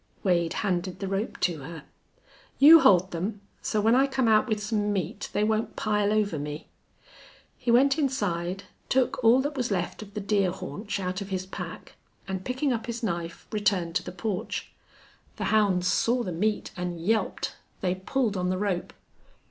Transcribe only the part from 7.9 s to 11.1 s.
inside, took all that was left of the deer haunch